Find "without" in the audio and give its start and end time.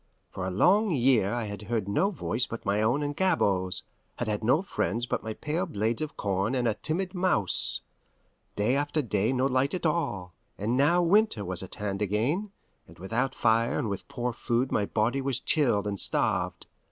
12.97-13.35